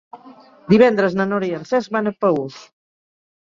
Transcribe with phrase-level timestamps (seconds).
[0.73, 2.61] Divendres na Nora i en Cesc van a Paüls.